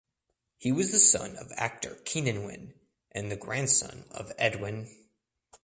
He 0.57 0.71
was 0.71 0.89
the 0.89 0.97
son 0.97 1.35
of 1.35 1.51
actor 1.57 1.99
Keenan 2.05 2.43
Wynn 2.43 2.73
and 3.11 3.31
the 3.31 3.35
grandson 3.35 4.05
of 4.09 4.31
Ed 4.39 4.59
Wynn. 4.59 4.89